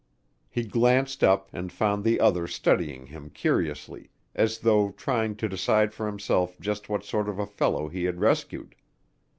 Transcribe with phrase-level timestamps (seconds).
[0.49, 5.93] He glanced up and found the other studying him curiously as though trying to decide
[5.93, 8.73] for himself just what sort of a fellow he had rescued.